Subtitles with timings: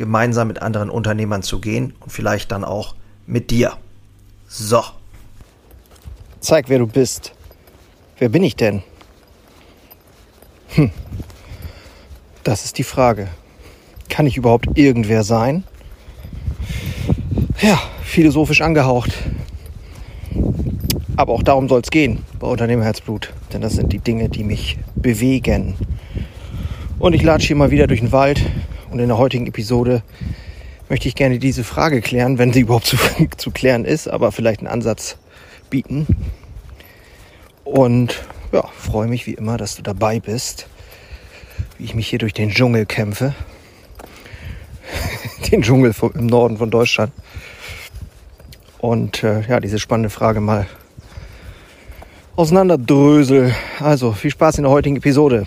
[0.00, 2.94] gemeinsam mit anderen Unternehmern zu gehen und vielleicht dann auch
[3.26, 3.74] mit dir.
[4.48, 4.82] So.
[6.40, 7.32] Zeig, wer du bist.
[8.18, 8.82] Wer bin ich denn?
[10.68, 10.90] Hm.
[12.44, 13.28] Das ist die Frage.
[14.08, 15.64] Kann ich überhaupt irgendwer sein?
[17.60, 19.12] Ja, philosophisch angehaucht.
[21.16, 23.34] Aber auch darum soll es gehen bei Unternehmerherzblut.
[23.52, 25.74] Denn das sind die Dinge, die mich bewegen.
[26.98, 28.40] Und ich latsche hier mal wieder durch den Wald
[28.90, 30.02] und in der heutigen Episode
[30.88, 32.96] möchte ich gerne diese Frage klären, wenn sie überhaupt zu,
[33.36, 35.16] zu klären ist, aber vielleicht einen Ansatz
[35.70, 36.06] bieten.
[37.64, 40.66] Und ja, freue mich wie immer, dass du dabei bist,
[41.78, 43.34] wie ich mich hier durch den Dschungel kämpfe.
[45.50, 47.12] den Dschungel im Norden von Deutschland.
[48.78, 50.66] Und äh, ja, diese spannende Frage mal
[52.34, 53.54] auseinanderdrösel.
[53.78, 55.46] Also viel Spaß in der heutigen Episode.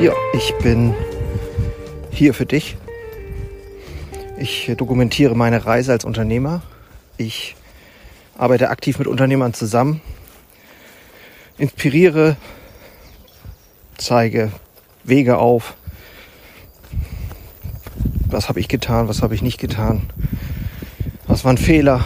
[0.00, 0.94] Ja, ich bin
[2.12, 2.76] hier für dich.
[4.38, 6.62] Ich dokumentiere meine Reise als Unternehmer.
[7.16, 7.56] Ich
[8.36, 10.00] arbeite aktiv mit Unternehmern zusammen,
[11.58, 12.36] inspiriere,
[13.96, 14.52] zeige
[15.02, 15.74] Wege auf.
[18.28, 20.08] Was habe ich getan, was habe ich nicht getan?
[21.26, 22.04] Was waren Fehler?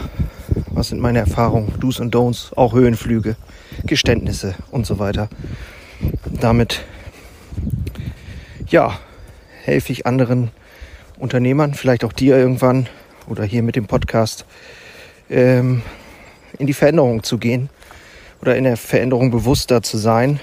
[0.70, 3.36] Was sind meine Erfahrungen, Do's und Don'ts, auch Höhenflüge,
[3.84, 5.28] Geständnisse und so weiter.
[6.40, 6.86] Damit
[8.72, 8.98] ja,
[9.64, 10.50] helfe ich anderen
[11.18, 12.88] Unternehmern, vielleicht auch dir irgendwann
[13.28, 14.46] oder hier mit dem Podcast,
[15.30, 15.82] ähm,
[16.58, 17.68] in die Veränderung zu gehen
[18.40, 20.40] oder in der Veränderung bewusster zu sein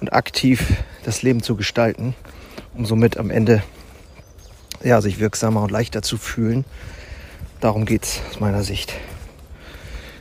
[0.00, 0.74] und aktiv
[1.04, 2.14] das Leben zu gestalten,
[2.74, 3.62] um somit am Ende
[4.82, 6.64] ja, sich wirksamer und leichter zu fühlen.
[7.60, 8.94] Darum geht es aus meiner Sicht.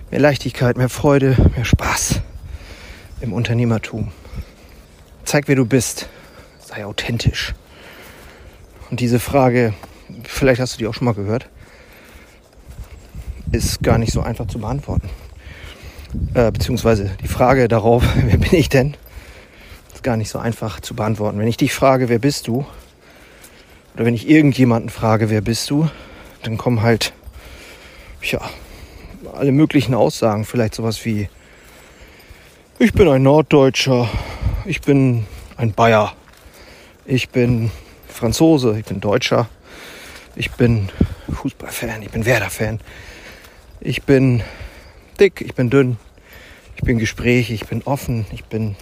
[0.09, 2.21] Mehr Leichtigkeit, mehr Freude, mehr Spaß
[3.21, 4.11] im Unternehmertum.
[5.25, 6.09] Zeig, wer du bist
[6.67, 7.53] sei authentisch.
[8.89, 9.73] Und diese Frage,
[10.23, 11.47] vielleicht hast du die auch schon mal gehört,
[13.53, 15.09] ist gar nicht so einfach zu beantworten.
[16.33, 18.95] Äh, beziehungsweise die Frage darauf, wer bin ich denn,
[19.93, 21.39] ist gar nicht so einfach zu beantworten.
[21.39, 22.65] Wenn ich dich frage, wer bist du,
[23.95, 25.89] oder wenn ich irgendjemanden frage, wer bist du,
[26.43, 27.13] dann kommen halt,
[28.21, 28.41] ja,
[29.33, 30.43] alle möglichen Aussagen.
[30.43, 31.29] Vielleicht sowas wie,
[32.77, 34.09] ich bin ein Norddeutscher,
[34.65, 35.25] ich bin
[35.55, 36.13] ein Bayer,
[37.07, 37.71] ich bin
[38.09, 39.49] Franzose, ich bin Deutscher,
[40.35, 40.89] ich bin
[41.31, 42.81] Fußballfan, ich bin Werder-Fan,
[43.79, 44.43] ich bin
[45.19, 45.97] dick, ich bin dünn,
[46.75, 48.75] ich bin gesprächig, ich bin offen, ich bin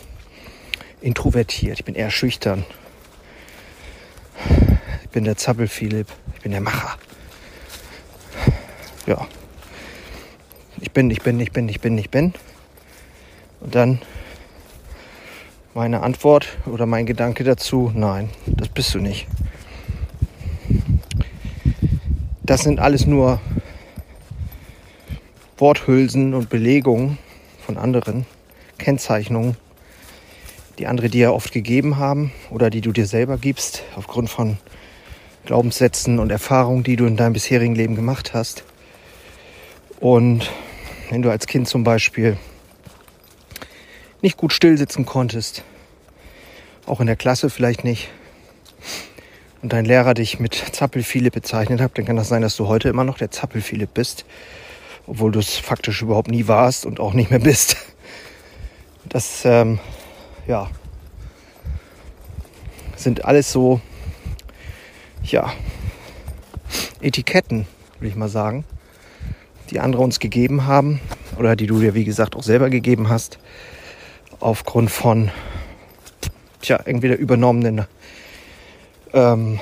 [1.01, 2.65] introvertiert, ich bin eher schüchtern.
[5.03, 6.97] Ich bin der Zappel-Philipp, ich bin der Macher.
[9.05, 9.27] Ja.
[10.81, 12.33] Ich bin, ich bin, ich bin, ich bin, ich bin.
[13.61, 14.01] Und dann
[15.75, 19.27] meine Antwort oder mein Gedanke dazu, nein, das bist du nicht.
[22.43, 23.41] Das sind alles nur
[25.57, 27.17] Worthülsen und Belegungen
[27.59, 28.25] von anderen,
[28.77, 29.57] Kennzeichnungen,
[30.79, 34.57] die andere dir oft gegeben haben oder die du dir selber gibst aufgrund von
[35.45, 38.63] Glaubenssätzen und Erfahrungen, die du in deinem bisherigen Leben gemacht hast.
[39.99, 40.49] Und
[41.09, 42.37] wenn du als Kind zum Beispiel
[44.21, 45.63] nicht gut stillsitzen konntest,
[46.85, 48.09] auch in der Klasse vielleicht nicht,
[49.65, 52.87] und dein Lehrer dich mit Zappel-Philipp bezeichnet hat, dann kann das sein, dass du heute
[52.87, 54.23] immer noch der Zappel-Philipp bist,
[55.07, 57.77] obwohl du es faktisch überhaupt nie warst und auch nicht mehr bist.
[59.05, 59.79] Das, ähm,
[60.45, 60.69] ja,
[62.95, 63.81] sind alles so,
[65.23, 65.51] ja,
[67.01, 67.65] Etiketten,
[67.97, 68.65] würde ich mal sagen,
[69.71, 70.99] die andere uns gegeben haben
[71.39, 73.39] oder die du dir, wie gesagt, auch selber gegeben hast,
[74.45, 75.31] aufgrund von
[76.61, 77.87] tja, entweder übernommenen
[79.11, 79.59] ähm,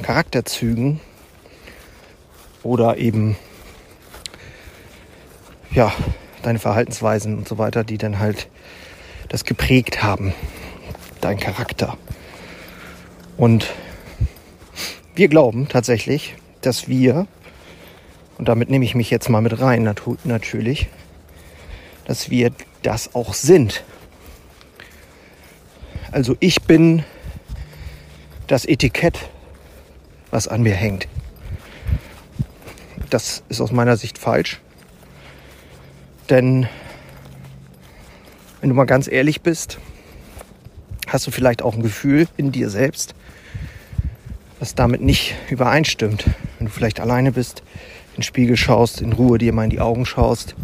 [0.00, 1.00] Charakterzügen
[2.62, 3.36] oder eben
[5.70, 5.92] ja
[6.42, 8.48] deine Verhaltensweisen und so weiter, die dann halt
[9.28, 10.32] das geprägt haben,
[11.20, 11.98] dein Charakter.
[13.36, 13.70] Und
[15.14, 17.26] wir glauben tatsächlich, dass wir,
[18.38, 19.94] und damit nehme ich mich jetzt mal mit rein
[20.24, 20.88] natürlich,
[22.06, 22.50] dass wir
[22.82, 23.84] das auch sind.
[26.12, 27.04] Also ich bin
[28.46, 29.18] das Etikett,
[30.30, 31.08] was an mir hängt.
[33.08, 34.60] Das ist aus meiner Sicht falsch.
[36.28, 36.68] Denn
[38.60, 39.78] wenn du mal ganz ehrlich bist,
[41.06, 43.14] hast du vielleicht auch ein Gefühl in dir selbst,
[44.60, 46.26] was damit nicht übereinstimmt.
[46.58, 47.62] Wenn du vielleicht alleine bist,
[48.10, 50.56] in den Spiegel schaust, in Ruhe dir mal in die Augen schaust,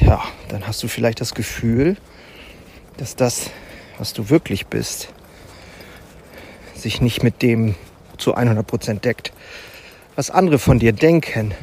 [0.00, 1.96] ja, dann hast du vielleicht das Gefühl,
[2.96, 3.50] dass das,
[3.98, 5.08] was du wirklich bist,
[6.74, 7.74] sich nicht mit dem
[8.18, 9.32] zu 100% deckt,
[10.16, 11.54] was andere von dir denken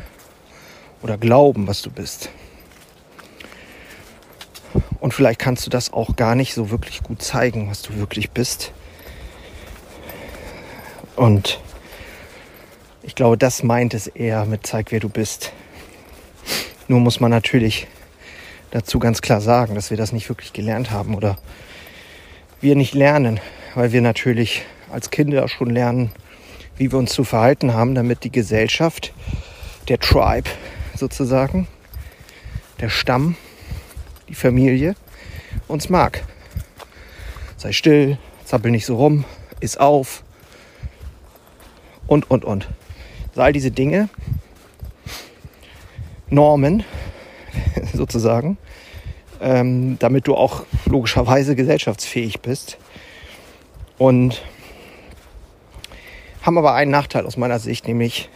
[1.02, 2.30] oder glauben, was du bist.
[5.00, 8.32] Und vielleicht kannst du das auch gar nicht so wirklich gut zeigen, was du wirklich
[8.32, 8.72] bist.
[11.16, 11.60] Und
[13.02, 15.54] ich glaube, das meint es eher mit zeig, wer du bist.
[16.88, 17.88] Nur muss man natürlich
[18.72, 21.38] dazu ganz klar sagen, dass wir das nicht wirklich gelernt haben oder
[22.62, 23.40] wir nicht lernen,
[23.76, 26.12] weil wir natürlich als Kinder schon lernen,
[26.78, 29.14] wie wir uns zu verhalten haben, damit die Gesellschaft,
[29.88, 30.50] der Tribe
[30.96, 31.68] sozusagen,
[32.80, 33.36] der Stamm,
[34.28, 34.96] die Familie
[35.68, 36.24] uns mag.
[37.58, 39.26] Sei still, zappel nicht so rum,
[39.60, 40.24] iss auf
[42.08, 42.68] und, und, und.
[43.36, 44.10] All diese Dinge,
[46.30, 46.84] Normen,
[47.94, 48.58] sozusagen,
[49.42, 52.78] ähm, damit du auch logischerweise gesellschaftsfähig bist.
[53.98, 54.42] Und
[56.42, 58.30] haben aber einen Nachteil aus meiner Sicht, nämlich,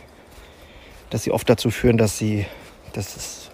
[1.10, 2.46] dass sie oft dazu führen, dass sie,
[2.94, 3.52] dass es,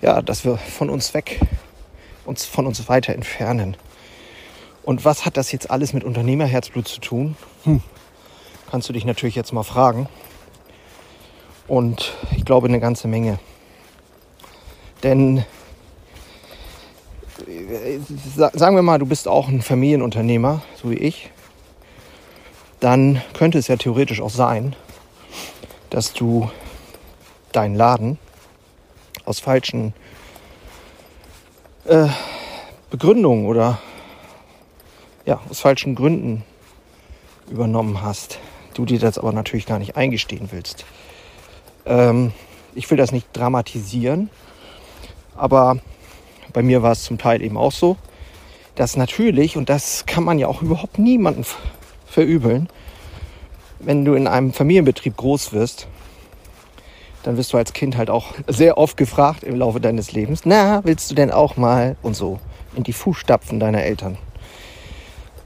[0.00, 1.40] äh, ja, dass wir von uns weg,
[2.24, 3.76] uns von uns weiter entfernen.
[4.82, 7.36] Und was hat das jetzt alles mit Unternehmerherzblut zu tun?
[7.64, 7.82] Hm.
[8.70, 10.08] Kannst du dich natürlich jetzt mal fragen.
[11.66, 13.38] Und ich glaube eine ganze Menge.
[15.04, 15.44] Denn
[18.26, 21.30] sagen wir mal, du bist auch ein Familienunternehmer, so wie ich,
[22.80, 24.74] dann könnte es ja theoretisch auch sein,
[25.90, 26.50] dass du
[27.52, 28.18] deinen Laden
[29.26, 29.92] aus falschen
[31.84, 32.08] äh,
[32.88, 33.78] Begründungen oder
[35.26, 36.44] ja, aus falschen Gründen
[37.50, 38.38] übernommen hast.
[38.72, 40.86] Du dir das aber natürlich gar nicht eingestehen willst.
[41.84, 42.32] Ähm,
[42.74, 44.30] ich will das nicht dramatisieren,
[45.36, 45.78] aber
[46.52, 47.96] bei mir war es zum Teil eben auch so,
[48.74, 51.44] dass natürlich, und das kann man ja auch überhaupt niemandem
[52.06, 52.68] verübeln,
[53.80, 55.86] wenn du in einem Familienbetrieb groß wirst,
[57.22, 60.84] dann wirst du als Kind halt auch sehr oft gefragt im Laufe deines Lebens, na,
[60.84, 62.38] willst du denn auch mal und so
[62.76, 64.18] in die Fußstapfen deiner Eltern.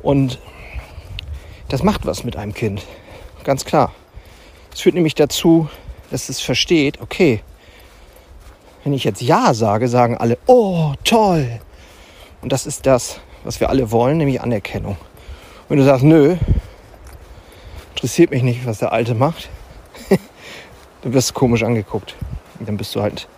[0.03, 0.39] Und
[1.69, 2.87] das macht was mit einem Kind,
[3.45, 3.93] ganz klar.
[4.73, 5.69] Es führt nämlich dazu,
[6.11, 7.41] dass es versteht, okay,
[8.85, 11.61] wenn ich jetzt Ja sage, sagen alle, oh, toll.
[12.43, 14.93] Und das ist das, was wir alle wollen, nämlich Anerkennung.
[14.93, 16.37] Und wenn du sagst, nö,
[17.95, 19.49] interessiert mich nicht, was der Alte macht,
[21.03, 22.15] dann wirst du komisch angeguckt.
[22.59, 23.29] Und dann bist du halt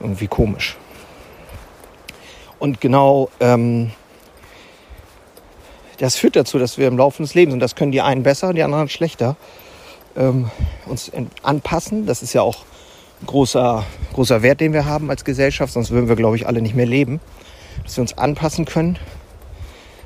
[0.00, 0.76] irgendwie komisch.
[2.58, 3.92] Und genau ähm,
[5.98, 8.52] das führt dazu, dass wir im Laufe des Lebens, und das können die einen besser,
[8.54, 9.36] die anderen schlechter,
[10.16, 10.50] ähm,
[10.86, 11.10] uns
[11.42, 12.06] anpassen.
[12.06, 12.64] Das ist ja auch
[13.26, 16.74] großer, großer Wert, den wir haben als Gesellschaft, sonst würden wir, glaube ich, alle nicht
[16.74, 17.20] mehr leben.
[17.84, 18.98] Dass wir uns anpassen können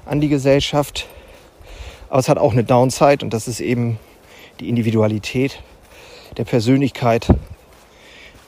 [0.07, 1.07] an die Gesellschaft.
[2.09, 3.99] Aber es hat auch eine Downside und das ist eben
[4.61, 5.63] die Individualität
[6.37, 7.29] der Persönlichkeit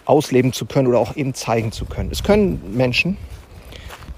[0.05, 2.11] ausleben zu können oder auch eben zeigen zu können.
[2.11, 3.17] Es können Menschen,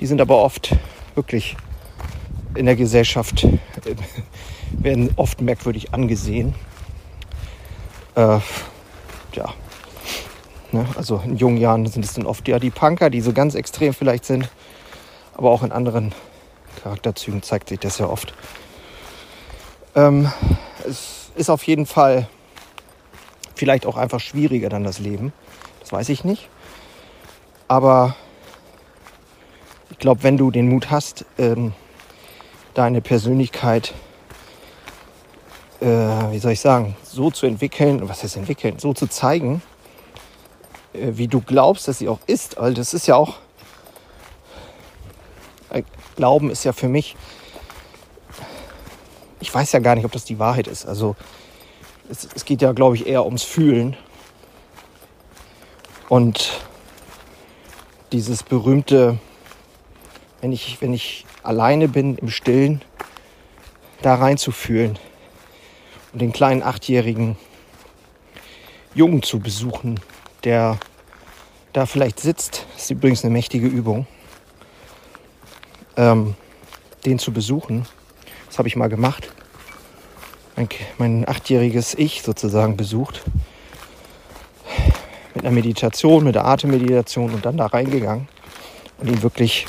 [0.00, 0.74] die sind aber oft
[1.14, 1.56] wirklich
[2.56, 3.94] in der Gesellschaft, äh,
[4.82, 6.54] werden oft merkwürdig angesehen.
[8.14, 8.40] Äh,
[9.34, 9.54] ja,
[10.73, 10.87] Ne?
[10.96, 13.94] Also in jungen Jahren sind es dann oft ja die Punker, die so ganz extrem
[13.94, 14.49] vielleicht sind.
[15.35, 16.12] Aber auch in anderen
[16.82, 18.35] Charakterzügen zeigt sich das ja oft.
[19.94, 20.30] Ähm,
[20.87, 22.28] es ist auf jeden Fall
[23.54, 25.32] vielleicht auch einfach schwieriger dann das Leben.
[25.80, 26.49] Das weiß ich nicht.
[27.68, 28.14] Aber
[29.90, 31.73] ich glaube, wenn du den Mut hast, ähm,
[32.75, 33.94] deine Persönlichkeit,
[35.80, 39.62] äh, wie soll ich sagen, so zu entwickeln, was heißt entwickeln, so zu zeigen,
[41.00, 42.56] wie du glaubst, dass sie auch ist.
[42.58, 43.36] Weil das ist ja auch.
[46.16, 47.14] Glauben ist ja für mich
[49.40, 50.86] ich weiß ja gar nicht, ob das die Wahrheit ist.
[50.86, 51.16] Also
[52.10, 53.96] es, es geht ja, glaube ich, eher ums Fühlen.
[56.08, 56.60] Und
[58.12, 59.18] dieses berühmte,
[60.40, 62.82] wenn ich, wenn ich alleine bin im Stillen,
[64.02, 64.98] da reinzufühlen
[66.12, 67.36] und den kleinen achtjährigen
[68.94, 70.00] Jungen zu besuchen,
[70.46, 70.78] der
[71.72, 72.64] da vielleicht sitzt.
[72.76, 74.06] Ist übrigens eine mächtige Übung.
[75.96, 76.36] Ähm,
[77.04, 77.86] den zu besuchen,
[78.46, 79.32] das habe ich mal gemacht.
[80.54, 83.22] Mein, mein achtjähriges Ich sozusagen besucht.
[85.34, 88.28] Mit einer Meditation, mit der Atemmeditation und dann da reingegangen
[88.98, 89.66] und ihn wirklich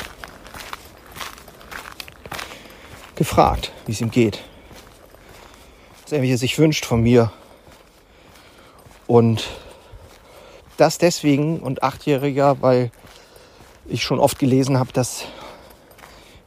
[3.15, 4.43] gefragt, wie es ihm geht.
[6.03, 7.31] Was er sich wünscht von mir.
[9.07, 9.49] Und
[10.77, 12.91] das deswegen und achtjähriger, weil
[13.87, 15.25] ich schon oft gelesen habe, dass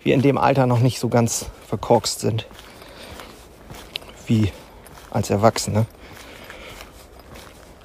[0.03, 2.47] wir in dem Alter noch nicht so ganz verkorkst sind
[4.27, 4.53] wie
[5.11, 5.87] als Erwachsene.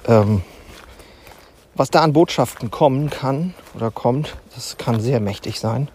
[0.06, 0.42] Ähm,
[1.74, 5.88] was da an Botschaften kommen kann oder kommt, das kann sehr mächtig sein.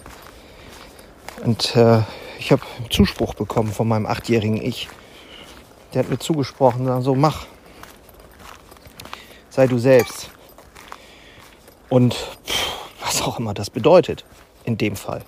[1.44, 2.02] Und äh,
[2.38, 4.90] ich habe Zuspruch bekommen von meinem achtjährigen Ich.
[5.94, 7.46] Der hat mir zugesprochen, so also mach,
[9.50, 10.30] sei du selbst.
[11.92, 12.16] Und
[13.02, 14.24] was auch immer das bedeutet
[14.64, 15.24] in dem Fall.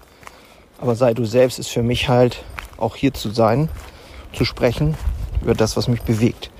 [0.79, 2.41] Aber sei du selbst ist für mich halt
[2.77, 3.67] auch hier zu sein,
[4.31, 4.95] zu sprechen
[5.41, 6.51] über das, was mich bewegt.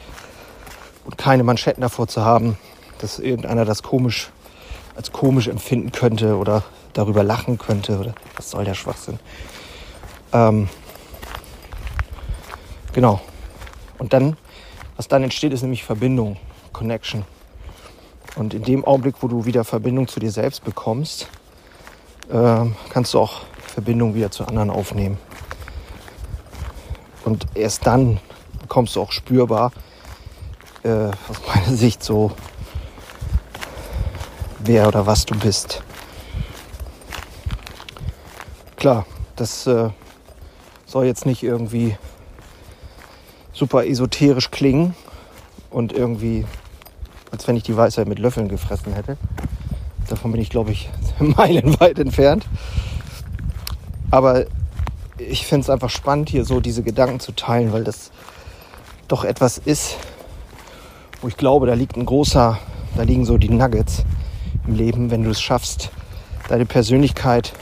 [1.06, 2.58] Und keine Manschetten davor zu haben,
[3.00, 4.30] dass irgendeiner das komisch
[4.98, 9.20] als komisch empfinden könnte oder darüber lachen könnte oder was soll der Schwachsinn.
[10.34, 10.68] Ähm,
[12.92, 13.22] genau.
[14.00, 14.36] Und dann,
[14.98, 16.36] was dann entsteht, ist nämlich Verbindung,
[16.74, 17.24] Connection.
[18.36, 21.28] Und in dem Augenblick, wo du wieder Verbindung zu dir selbst bekommst,
[22.32, 25.18] äh, kannst du auch Verbindung wieder zu anderen aufnehmen.
[27.26, 28.20] Und erst dann
[28.62, 29.72] bekommst du auch spürbar,
[30.84, 32.32] äh, aus meiner Sicht, so
[34.60, 35.84] wer oder was du bist.
[38.76, 39.90] Klar, das äh,
[40.86, 41.98] soll jetzt nicht irgendwie
[43.54, 44.96] super esoterisch klingen
[45.70, 46.46] und irgendwie,
[47.34, 49.18] als wenn ich die Weisheit mit Löffeln gefressen hätte.
[50.08, 50.88] Davon bin ich, glaube ich,
[51.20, 52.46] meilenweit entfernt.
[54.12, 54.46] Aber
[55.18, 58.12] ich finde es einfach spannend, hier so diese Gedanken zu teilen, weil das
[59.08, 59.98] doch etwas ist,
[61.22, 62.60] wo ich glaube, da liegt ein großer,
[62.96, 64.04] da liegen so die Nuggets
[64.68, 65.90] im Leben, wenn du es schaffst,
[66.50, 67.54] deine Persönlichkeit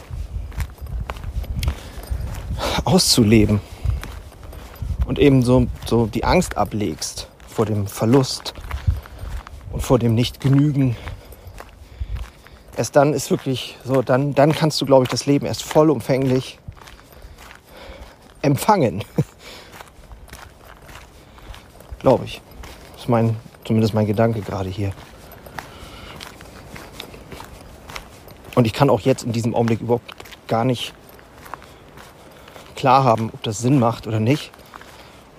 [2.83, 3.61] auszuleben
[5.05, 8.53] und eben so, so die Angst ablegst vor dem Verlust
[9.71, 10.95] und vor dem Nicht-Genügen.
[12.77, 16.59] Erst dann ist wirklich so, dann, dann kannst du, glaube ich, das Leben erst vollumfänglich
[18.41, 19.03] empfangen.
[21.99, 22.41] glaube ich.
[22.93, 23.35] Das ist mein,
[23.65, 24.91] zumindest mein Gedanke gerade hier.
[28.55, 30.13] Und ich kann auch jetzt in diesem Augenblick überhaupt
[30.47, 30.93] gar nicht
[32.75, 34.51] klar haben, ob das Sinn macht oder nicht.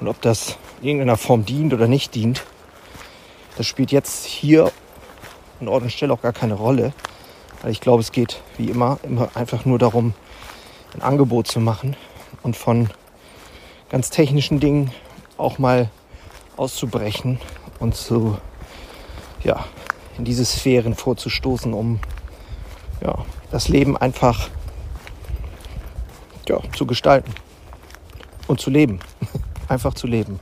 [0.01, 2.45] Und ob das in irgendeiner Form dient oder nicht dient.
[3.57, 4.71] Das spielt jetzt hier
[5.61, 6.93] an Ort und Stelle auch gar keine Rolle.
[7.63, 10.15] Weil ich glaube, es geht wie immer, immer einfach nur darum,
[10.95, 11.97] ein Angebot zu machen
[12.43, 12.91] und von
[13.89, 14.91] ganz technischen Dingen
[15.39, 15.89] auch mal
[16.57, 17.39] auszubrechen
[17.79, 18.37] und zu,
[19.45, 19.65] ja,
[20.19, 22.01] in diese Sphären vorzustoßen, um
[23.01, 24.49] ja, das Leben einfach
[26.49, 27.33] ja, zu gestalten
[28.47, 28.99] und zu leben.
[29.69, 30.39] Einfach zu leben.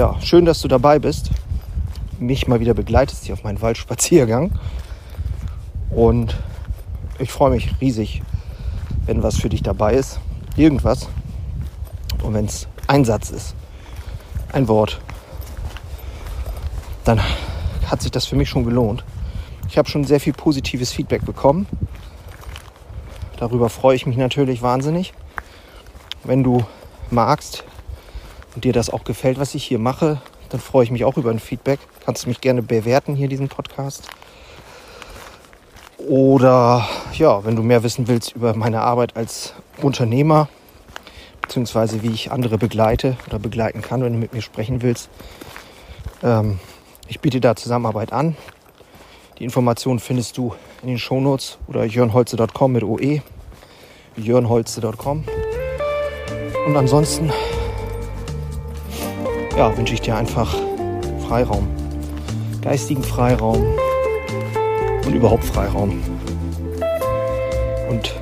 [0.00, 1.28] Ja, schön, dass du dabei bist.
[2.18, 4.50] Mich mal wieder begleitest hier auf meinen Waldspaziergang.
[5.90, 6.38] Und
[7.18, 8.22] ich freue mich riesig,
[9.04, 10.18] wenn was für dich dabei ist.
[10.56, 11.10] Irgendwas.
[12.22, 13.54] Und wenn es ein Satz ist,
[14.54, 15.02] ein Wort,
[17.04, 17.20] dann
[17.86, 19.04] hat sich das für mich schon gelohnt.
[19.68, 21.66] Ich habe schon sehr viel positives Feedback bekommen.
[23.36, 25.12] Darüber freue ich mich natürlich wahnsinnig.
[26.24, 26.64] Wenn du
[27.10, 27.64] magst
[28.60, 31.30] und dir das auch gefällt, was ich hier mache, dann freue ich mich auch über
[31.30, 31.80] ein Feedback.
[32.04, 34.06] Kannst du mich gerne bewerten hier diesen Podcast.
[35.96, 40.50] Oder ja, wenn du mehr wissen willst über meine Arbeit als Unternehmer,
[41.40, 45.08] beziehungsweise wie ich andere begleite oder begleiten kann, wenn du mit mir sprechen willst.
[46.22, 46.58] Ähm,
[47.08, 48.36] ich biete da Zusammenarbeit an.
[49.38, 53.22] Die Informationen findest du in den Shownotes oder jörnholze.com mit OE.
[54.18, 55.24] jörnholze.com.
[56.66, 57.32] Und ansonsten
[59.60, 60.56] ja, wünsche ich dir einfach
[61.28, 61.68] Freiraum.
[62.62, 63.62] Geistigen Freiraum
[65.04, 66.02] und überhaupt Freiraum.
[67.90, 68.14] Und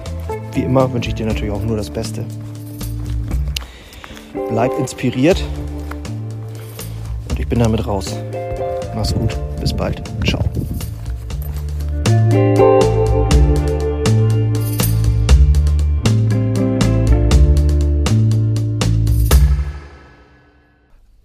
[0.52, 2.24] wie immer wünsche ich dir natürlich auch nur das Beste.
[4.50, 5.40] Bleib inspiriert
[7.30, 8.16] und ich bin damit raus.
[8.96, 10.02] Mach's gut, bis bald.
[10.26, 10.42] Ciao.